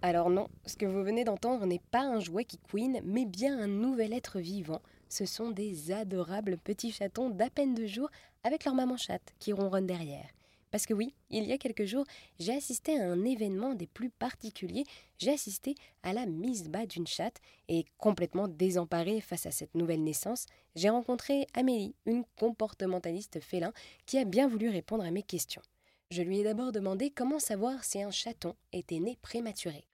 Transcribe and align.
Alors 0.00 0.30
non, 0.30 0.46
ce 0.64 0.76
que 0.76 0.86
vous 0.86 1.02
venez 1.02 1.24
d'entendre 1.24 1.66
n'est 1.66 1.82
pas 1.90 2.02
un 2.02 2.20
jouet 2.20 2.44
qui 2.44 2.58
couine, 2.58 3.00
mais 3.04 3.24
bien 3.24 3.58
un 3.58 3.66
nouvel 3.66 4.12
être 4.12 4.38
vivant. 4.38 4.80
Ce 5.08 5.26
sont 5.26 5.50
des 5.50 5.90
adorables 5.90 6.56
petits 6.56 6.92
chatons 6.92 7.30
d'à 7.30 7.50
peine 7.50 7.74
deux 7.74 7.88
jours 7.88 8.10
avec 8.44 8.64
leur 8.64 8.74
maman 8.74 8.96
chatte 8.96 9.34
qui 9.40 9.52
ronronne 9.52 9.86
derrière. 9.86 10.28
Parce 10.70 10.86
que 10.86 10.94
oui, 10.94 11.14
il 11.30 11.44
y 11.44 11.52
a 11.52 11.58
quelques 11.58 11.86
jours, 11.86 12.04
j'ai 12.38 12.54
assisté 12.54 13.00
à 13.00 13.10
un 13.10 13.24
événement 13.24 13.74
des 13.74 13.88
plus 13.88 14.10
particuliers. 14.10 14.84
J'ai 15.18 15.32
assisté 15.32 15.74
à 16.04 16.12
la 16.12 16.26
mise 16.26 16.68
bas 16.68 16.86
d'une 16.86 17.06
chatte 17.06 17.40
et 17.68 17.84
complètement 17.96 18.46
désemparée 18.46 19.20
face 19.20 19.46
à 19.46 19.50
cette 19.50 19.74
nouvelle 19.74 20.04
naissance, 20.04 20.46
j'ai 20.76 20.90
rencontré 20.90 21.46
Amélie, 21.54 21.94
une 22.06 22.24
comportementaliste 22.36 23.40
félin, 23.40 23.72
qui 24.06 24.18
a 24.18 24.24
bien 24.24 24.46
voulu 24.46 24.68
répondre 24.68 25.04
à 25.04 25.10
mes 25.10 25.22
questions. 25.24 25.62
Je 26.10 26.22
lui 26.22 26.40
ai 26.40 26.44
d'abord 26.44 26.72
demandé 26.72 27.10
comment 27.10 27.38
savoir 27.38 27.84
si 27.84 28.02
un 28.02 28.10
chaton 28.10 28.56
était 28.72 28.98
né 28.98 29.18
prématuré. 29.20 29.84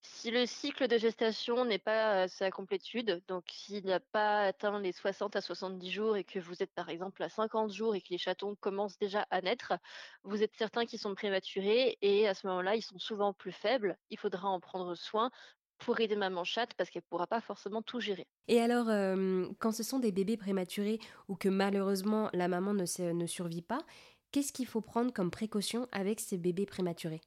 Si 0.00 0.32
le 0.32 0.44
cycle 0.44 0.88
de 0.88 0.98
gestation 0.98 1.64
n'est 1.64 1.78
pas 1.78 2.22
à 2.22 2.28
sa 2.28 2.50
complétude, 2.50 3.22
donc 3.28 3.44
s'il 3.48 3.86
n'a 3.86 4.00
pas 4.00 4.40
atteint 4.40 4.80
les 4.80 4.90
60 4.90 5.36
à 5.36 5.40
70 5.40 5.88
jours 5.92 6.16
et 6.16 6.24
que 6.24 6.40
vous 6.40 6.64
êtes 6.64 6.72
par 6.72 6.88
exemple 6.88 7.22
à 7.22 7.28
50 7.28 7.72
jours 7.72 7.94
et 7.94 8.00
que 8.00 8.08
les 8.10 8.18
chatons 8.18 8.56
commencent 8.56 8.98
déjà 8.98 9.24
à 9.30 9.40
naître, 9.40 9.74
vous 10.24 10.42
êtes 10.42 10.56
certain 10.56 10.84
qu'ils 10.84 10.98
sont 10.98 11.14
prématurés 11.14 11.96
et 12.02 12.26
à 12.26 12.34
ce 12.34 12.48
moment-là, 12.48 12.74
ils 12.74 12.82
sont 12.82 12.98
souvent 12.98 13.32
plus 13.32 13.52
faibles. 13.52 13.96
Il 14.10 14.18
faudra 14.18 14.48
en 14.48 14.58
prendre 14.58 14.96
soin 14.96 15.30
pour 15.78 16.00
aider 16.00 16.16
maman 16.16 16.44
chatte 16.44 16.74
parce 16.74 16.90
qu'elle 16.90 17.02
ne 17.02 17.08
pourra 17.08 17.28
pas 17.28 17.40
forcément 17.40 17.82
tout 17.82 18.00
gérer. 18.00 18.26
Et 18.48 18.60
alors, 18.60 18.88
euh, 18.88 19.46
quand 19.58 19.72
ce 19.72 19.82
sont 19.82 19.98
des 19.98 20.12
bébés 20.12 20.36
prématurés 20.36 20.98
ou 21.28 21.36
que 21.36 21.48
malheureusement 21.48 22.28
la 22.32 22.48
maman 22.48 22.74
ne, 22.74 23.12
ne 23.12 23.26
survit 23.26 23.62
pas, 23.62 23.80
Qu'est-ce 24.32 24.52
qu'il 24.52 24.66
faut 24.66 24.80
prendre 24.80 25.12
comme 25.12 25.30
précaution 25.30 25.86
avec 25.92 26.18
ces 26.18 26.38
bébés 26.38 26.66
prématurés? 26.66 27.20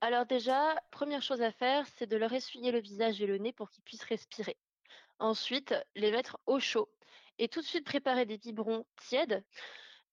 Alors 0.00 0.26
déjà, 0.26 0.76
première 0.90 1.22
chose 1.22 1.42
à 1.42 1.52
faire, 1.52 1.86
c'est 1.96 2.06
de 2.06 2.16
leur 2.16 2.32
essuyer 2.32 2.72
le 2.72 2.80
visage 2.80 3.20
et 3.20 3.26
le 3.26 3.38
nez 3.38 3.52
pour 3.52 3.70
qu'ils 3.70 3.82
puissent 3.84 4.04
respirer. 4.04 4.56
Ensuite, 5.18 5.74
les 5.96 6.10
mettre 6.10 6.38
au 6.46 6.60
chaud 6.60 6.88
et 7.38 7.48
tout 7.48 7.60
de 7.60 7.66
suite 7.66 7.84
préparer 7.84 8.26
des 8.26 8.38
biberons 8.38 8.86
tièdes. 8.96 9.44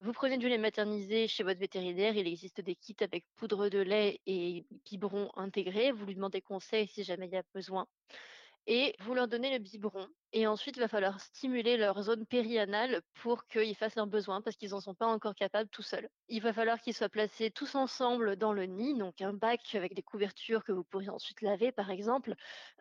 Vous 0.01 0.13
prenez 0.13 0.37
du 0.37 0.49
lait 0.49 0.57
maternisé 0.57 1.27
chez 1.27 1.43
votre 1.43 1.59
vétérinaire, 1.59 2.15
il 2.17 2.27
existe 2.27 2.61
des 2.61 2.75
kits 2.75 2.95
avec 3.01 3.25
poudre 3.35 3.69
de 3.69 3.79
lait 3.79 4.21
et 4.25 4.65
biberons 4.85 5.31
intégrés. 5.35 5.91
Vous 5.91 6.05
lui 6.05 6.15
demandez 6.15 6.41
conseil 6.41 6.87
si 6.87 7.03
jamais 7.03 7.27
il 7.27 7.33
y 7.33 7.37
a 7.37 7.43
besoin 7.53 7.87
et 8.67 8.95
vous 8.99 9.13
leur 9.13 9.27
donnez 9.27 9.51
le 9.51 9.59
biberon. 9.59 10.07
Et 10.33 10.47
ensuite, 10.47 10.75
il 10.77 10.79
va 10.79 10.87
falloir 10.87 11.19
stimuler 11.21 11.77
leur 11.77 12.01
zone 12.01 12.25
périanale 12.25 13.01
pour 13.21 13.45
qu'ils 13.47 13.75
fassent 13.75 13.95
leurs 13.95 14.07
besoins 14.07 14.41
parce 14.41 14.57
qu'ils 14.57 14.71
n'en 14.71 14.81
sont 14.81 14.95
pas 14.95 15.05
encore 15.05 15.35
capables 15.35 15.69
tout 15.69 15.83
seuls. 15.83 16.09
Il 16.27 16.41
va 16.41 16.51
falloir 16.51 16.79
qu'ils 16.81 16.95
soient 16.95 17.09
placés 17.09 17.51
tous 17.51 17.75
ensemble 17.75 18.35
dans 18.35 18.53
le 18.53 18.65
nid, 18.65 18.97
donc 18.97 19.21
un 19.21 19.33
bac 19.33 19.75
avec 19.75 19.93
des 19.93 20.03
couvertures 20.03 20.63
que 20.63 20.71
vous 20.71 20.83
pourrez 20.83 21.09
ensuite 21.09 21.41
laver, 21.41 21.71
par 21.71 21.91
exemple, 21.91 22.33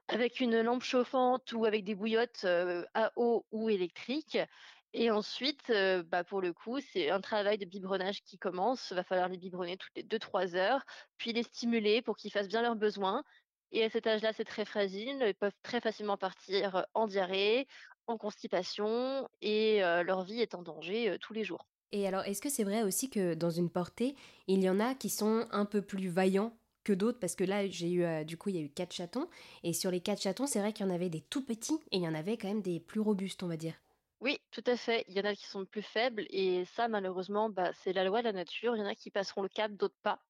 avec 0.08 0.40
une 0.40 0.60
lampe 0.62 0.82
chauffante 0.82 1.52
ou 1.52 1.64
avec 1.64 1.84
des 1.84 1.94
bouillottes 1.94 2.44
euh, 2.44 2.84
à 2.94 3.12
eau 3.16 3.46
ou 3.52 3.68
électrique. 3.70 4.38
Et 4.96 5.10
ensuite, 5.10 5.70
euh, 5.70 6.04
bah 6.04 6.22
pour 6.22 6.40
le 6.40 6.52
coup, 6.52 6.78
c'est 6.80 7.10
un 7.10 7.20
travail 7.20 7.58
de 7.58 7.64
biberonnage 7.64 8.22
qui 8.22 8.38
commence. 8.38 8.90
Il 8.92 8.94
va 8.94 9.02
falloir 9.02 9.28
les 9.28 9.38
biberonner 9.38 9.76
toutes 9.76 9.96
les 9.96 10.04
2-3 10.04 10.54
heures, 10.54 10.84
puis 11.18 11.32
les 11.32 11.42
stimuler 11.42 12.00
pour 12.00 12.16
qu'ils 12.16 12.30
fassent 12.30 12.46
bien 12.48 12.62
leurs 12.62 12.76
besoins. 12.76 13.24
Et 13.74 13.84
à 13.84 13.90
cet 13.90 14.06
âge-là, 14.06 14.32
c'est 14.32 14.44
très 14.44 14.64
fragile. 14.64 15.22
Ils 15.26 15.34
peuvent 15.34 15.52
très 15.62 15.82
facilement 15.82 16.16
partir 16.16 16.86
en 16.94 17.06
diarrhée, 17.06 17.66
en 18.06 18.16
constipation, 18.16 19.28
et 19.42 19.80
leur 19.80 20.24
vie 20.24 20.40
est 20.40 20.54
en 20.54 20.62
danger 20.62 21.18
tous 21.20 21.34
les 21.34 21.44
jours. 21.44 21.66
Et 21.92 22.06
alors, 22.06 22.22
est-ce 22.24 22.40
que 22.40 22.48
c'est 22.48 22.64
vrai 22.64 22.82
aussi 22.82 23.08
que 23.10 23.34
dans 23.34 23.50
une 23.50 23.70
portée, 23.70 24.14
il 24.48 24.62
y 24.62 24.68
en 24.68 24.80
a 24.80 24.94
qui 24.94 25.08
sont 25.10 25.46
un 25.50 25.64
peu 25.64 25.82
plus 25.82 26.08
vaillants 26.08 26.56
que 26.82 26.92
d'autres? 26.92 27.18
Parce 27.20 27.36
que 27.36 27.44
là 27.44 27.66
j'ai 27.68 27.92
eu 27.92 28.24
du 28.24 28.36
coup 28.36 28.48
il 28.50 28.56
y 28.56 28.58
a 28.58 28.62
eu 28.62 28.68
quatre 28.68 28.92
chatons 28.92 29.28
et 29.62 29.72
sur 29.72 29.90
les 29.90 30.00
quatre 30.00 30.20
chatons 30.20 30.46
c'est 30.46 30.58
vrai 30.58 30.72
qu'il 30.72 30.84
y 30.86 30.88
en 30.88 30.92
avait 30.92 31.08
des 31.08 31.20
tout 31.20 31.44
petits 31.44 31.80
et 31.92 31.96
il 31.98 32.02
y 32.02 32.08
en 32.08 32.14
avait 32.14 32.36
quand 32.36 32.48
même 32.48 32.62
des 32.62 32.80
plus 32.80 33.00
robustes 33.00 33.42
on 33.42 33.48
va 33.48 33.56
dire. 33.56 33.74
Oui, 34.20 34.38
tout 34.50 34.64
à 34.66 34.76
fait. 34.76 35.04
Il 35.08 35.14
y 35.14 35.20
en 35.20 35.24
a 35.24 35.34
qui 35.36 35.46
sont 35.46 35.64
plus 35.66 35.82
faibles 35.82 36.26
et 36.30 36.64
ça 36.64 36.88
malheureusement 36.88 37.48
bah, 37.48 37.72
c'est 37.74 37.92
la 37.92 38.04
loi 38.04 38.20
de 38.20 38.24
la 38.24 38.32
nature. 38.32 38.74
Il 38.74 38.80
y 38.80 38.82
en 38.82 38.86
a 38.86 38.94
qui 38.96 39.10
passeront 39.10 39.42
le 39.42 39.48
cap, 39.48 39.70
d'autres 39.72 39.94
pas. 40.02 40.20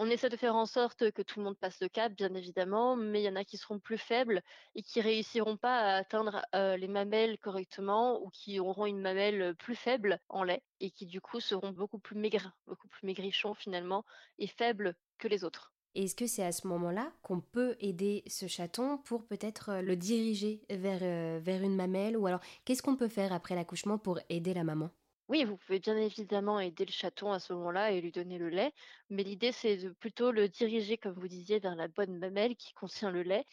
On 0.00 0.08
essaie 0.10 0.28
de 0.28 0.36
faire 0.36 0.54
en 0.54 0.64
sorte 0.64 1.10
que 1.10 1.22
tout 1.22 1.40
le 1.40 1.44
monde 1.44 1.58
passe 1.58 1.80
le 1.80 1.88
cap, 1.88 2.12
bien 2.12 2.32
évidemment, 2.34 2.94
mais 2.94 3.20
il 3.20 3.24
y 3.24 3.28
en 3.28 3.34
a 3.34 3.42
qui 3.42 3.56
seront 3.56 3.80
plus 3.80 3.98
faibles 3.98 4.42
et 4.76 4.82
qui 4.84 5.00
réussiront 5.00 5.56
pas 5.56 5.80
à 5.80 5.96
atteindre 5.96 6.46
les 6.52 6.86
mamelles 6.86 7.36
correctement 7.40 8.22
ou 8.22 8.30
qui 8.30 8.60
auront 8.60 8.86
une 8.86 9.00
mamelle 9.00 9.56
plus 9.56 9.74
faible 9.74 10.20
en 10.28 10.44
lait 10.44 10.62
et 10.78 10.92
qui 10.92 11.04
du 11.04 11.20
coup 11.20 11.40
seront 11.40 11.72
beaucoup 11.72 11.98
plus 11.98 12.16
maigres, 12.16 12.52
beaucoup 12.68 12.86
plus 12.86 13.06
maigrichons 13.06 13.54
finalement 13.54 14.04
et 14.38 14.46
faibles 14.46 14.94
que 15.18 15.26
les 15.26 15.42
autres. 15.42 15.72
Est-ce 15.96 16.14
que 16.14 16.28
c'est 16.28 16.44
à 16.44 16.52
ce 16.52 16.68
moment-là 16.68 17.10
qu'on 17.22 17.40
peut 17.40 17.74
aider 17.80 18.22
ce 18.28 18.46
chaton 18.46 18.98
pour 18.98 19.26
peut-être 19.26 19.80
le 19.82 19.96
diriger 19.96 20.62
vers, 20.70 21.40
vers 21.40 21.62
une 21.64 21.74
mamelle 21.74 22.16
Ou 22.16 22.28
alors, 22.28 22.40
qu'est-ce 22.64 22.82
qu'on 22.82 22.94
peut 22.94 23.08
faire 23.08 23.32
après 23.32 23.56
l'accouchement 23.56 23.98
pour 23.98 24.20
aider 24.28 24.54
la 24.54 24.62
maman? 24.62 24.90
Oui, 25.28 25.44
vous 25.44 25.58
pouvez 25.58 25.78
bien 25.78 25.96
évidemment 25.96 26.58
aider 26.58 26.86
le 26.86 26.92
chaton 26.92 27.32
à 27.32 27.38
ce 27.38 27.52
moment-là 27.52 27.90
et 27.90 28.00
lui 28.00 28.12
donner 28.12 28.38
le 28.38 28.48
lait, 28.48 28.72
mais 29.10 29.22
l'idée 29.22 29.52
c'est 29.52 29.76
de 29.76 29.90
plutôt 29.90 30.32
le 30.32 30.48
diriger, 30.48 30.96
comme 30.96 31.14
vous 31.14 31.28
disiez, 31.28 31.58
vers 31.58 31.76
la 31.76 31.86
bonne 31.88 32.18
mamelle 32.18 32.56
qui 32.56 32.72
contient 32.72 33.10
le 33.10 33.22
lait. 33.22 33.44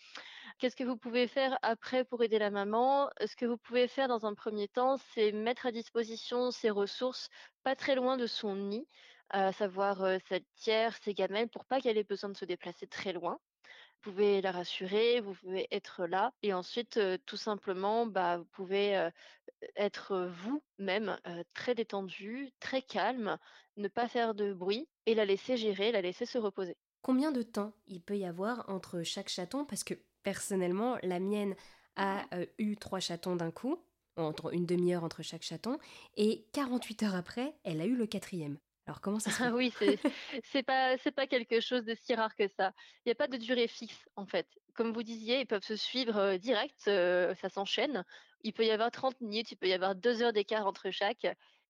Qu'est-ce 0.57 0.75
que 0.77 0.85
vous 0.85 0.95
pouvez 0.95 1.27
faire 1.27 1.59
après 1.63 2.05
pour 2.05 2.23
aider 2.23 2.39
la 2.39 2.49
maman? 2.49 3.09
Ce 3.25 3.35
que 3.35 3.45
vous 3.45 3.57
pouvez 3.57 3.87
faire 3.89 4.07
dans 4.07 4.25
un 4.25 4.33
premier 4.33 4.69
temps, 4.69 4.95
c'est 5.13 5.33
mettre 5.33 5.65
à 5.65 5.71
disposition 5.73 6.49
ses 6.49 6.69
ressources 6.69 7.29
pas 7.63 7.75
très 7.75 7.95
loin 7.95 8.15
de 8.15 8.25
son 8.27 8.55
nid, 8.55 8.87
à 9.29 9.51
savoir 9.53 9.97
sa 10.29 10.39
tière, 10.55 10.95
ses 11.03 11.13
gamelles, 11.13 11.49
pour 11.49 11.65
pas 11.65 11.81
qu'elle 11.81 11.97
ait 11.97 12.03
besoin 12.03 12.29
de 12.29 12.37
se 12.37 12.45
déplacer 12.45 12.87
très 12.87 13.13
loin. 13.13 13.39
Vous 14.03 14.11
pouvez 14.11 14.39
la 14.41 14.51
rassurer, 14.51 15.19
vous 15.19 15.33
pouvez 15.33 15.67
être 15.71 16.05
là 16.05 16.31
et 16.43 16.53
ensuite, 16.53 16.97
euh, 16.97 17.17
tout 17.25 17.37
simplement, 17.37 18.05
bah, 18.05 18.37
vous 18.37 18.45
pouvez, 18.51 18.95
euh, 18.95 19.09
être 19.75 20.29
vous-même, 20.43 21.17
euh, 21.25 21.43
très 21.55 21.73
détendu, 21.73 22.51
très 22.59 22.83
calme, 22.83 23.39
ne 23.77 23.87
pas 23.87 24.07
faire 24.07 24.35
de 24.35 24.53
bruit 24.53 24.87
et 25.07 25.15
la 25.15 25.25
laisser 25.25 25.57
gérer, 25.57 25.91
la 25.91 26.01
laisser 26.01 26.27
se 26.27 26.37
reposer. 26.37 26.77
Combien 27.01 27.31
de 27.31 27.41
temps 27.41 27.73
il 27.87 27.99
peut 27.99 28.17
y 28.17 28.25
avoir 28.25 28.69
entre 28.69 29.01
chaque 29.01 29.29
chaton? 29.29 29.65
Parce 29.65 29.83
que 29.83 29.95
personnellement, 30.21 30.97
la 31.01 31.19
mienne 31.19 31.55
a 31.95 32.25
eu 32.59 32.75
trois 32.77 32.99
chatons 32.99 33.35
d'un 33.35 33.51
coup, 33.51 33.79
entre 34.17 34.53
une 34.53 34.65
demi-heure 34.65 35.03
entre 35.03 35.23
chaque 35.23 35.43
chaton, 35.43 35.79
et 36.15 36.45
48 36.53 37.03
heures 37.03 37.15
après, 37.15 37.55
elle 37.63 37.81
a 37.81 37.85
eu 37.85 37.95
le 37.95 38.05
quatrième. 38.05 38.57
Alors 38.87 39.01
comment 39.01 39.19
ça 39.19 39.31
se 39.31 39.37
fait? 39.37 39.43
Ah 39.45 39.53
oui, 39.53 39.73
c'est 40.43 40.63
pas 40.63 40.97
c'est 40.99 41.11
pas 41.11 41.25
quelque 41.25 41.59
chose 41.59 41.83
de 41.85 41.95
si 41.95 42.13
rare 42.13 42.35
que 42.35 42.47
ça. 42.47 42.71
Il 43.05 43.09
n'y 43.09 43.11
a 43.11 43.15
pas 43.15 43.27
de 43.27 43.37
durée 43.37 43.67
fixe 43.67 44.07
en 44.15 44.25
fait. 44.25 44.47
Comme 44.75 44.93
vous 44.93 45.03
disiez, 45.03 45.41
ils 45.41 45.47
peuvent 45.47 45.63
se 45.63 45.75
suivre 45.75 46.17
euh, 46.17 46.37
direct, 46.37 46.87
euh, 46.87 47.33
ça 47.35 47.49
s'enchaîne. 47.49 48.03
Il 48.43 48.53
peut 48.53 48.65
y 48.65 48.71
avoir 48.71 48.91
30 48.91 49.19
minutes, 49.21 49.51
il 49.51 49.55
peut 49.55 49.67
y 49.67 49.73
avoir 49.73 49.95
deux 49.95 50.21
heures 50.21 50.33
d'écart 50.33 50.67
entre 50.67 50.91
chaque. 50.91 51.25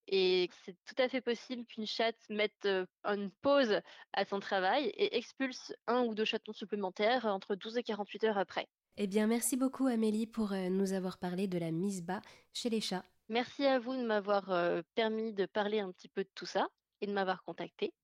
Et 0.08 0.50
c'est 0.64 0.76
tout 0.84 1.02
à 1.02 1.08
fait 1.08 1.20
possible 1.20 1.64
qu'une 1.64 1.86
chatte 1.86 2.18
mette 2.28 2.66
euh, 2.66 2.84
une 3.04 3.30
pause 3.42 3.80
à 4.12 4.24
son 4.24 4.38
travail 4.38 4.86
et 4.86 5.16
expulse 5.16 5.74
un 5.86 6.02
ou 6.02 6.14
deux 6.14 6.24
chatons 6.24 6.52
supplémentaires 6.52 7.24
entre 7.24 7.54
12 7.54 7.78
et 7.78 7.82
48 7.82 8.24
heures 8.24 8.38
après. 8.38 8.68
Eh 8.98 9.06
bien, 9.06 9.26
merci 9.26 9.56
beaucoup 9.56 9.86
Amélie 9.86 10.26
pour 10.26 10.52
nous 10.52 10.92
avoir 10.92 11.18
parlé 11.18 11.48
de 11.48 11.58
la 11.58 11.70
mise 11.70 12.02
bas 12.02 12.20
chez 12.52 12.70
les 12.70 12.80
chats. 12.80 13.04
Merci 13.28 13.66
à 13.66 13.78
vous 13.78 13.94
de 13.94 14.02
m'avoir 14.02 14.82
permis 14.94 15.32
de 15.32 15.44
parler 15.44 15.80
un 15.80 15.90
petit 15.90 16.08
peu 16.08 16.22
de 16.22 16.30
tout 16.34 16.46
ça 16.46 16.68
et 17.00 17.06
de 17.06 17.12
m'avoir 17.12 17.42
contacté. 17.44 17.94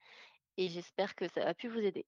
Et 0.59 0.69
j'espère 0.69 1.15
que 1.15 1.29
ça 1.29 1.47
a 1.47 1.55
pu 1.55 1.69
vous 1.69 1.81
aider. 1.81 2.07